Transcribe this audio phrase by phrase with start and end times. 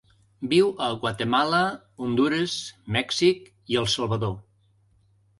[0.51, 1.59] Viu a Guatemala,
[2.05, 2.55] Hondures,
[2.95, 3.43] Mèxic
[3.75, 4.33] i El Salvador.